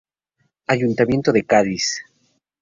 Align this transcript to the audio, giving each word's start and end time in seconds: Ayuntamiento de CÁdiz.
Ayuntamiento 0.73 1.29
de 1.31 1.45
CÁdiz. 1.51 1.87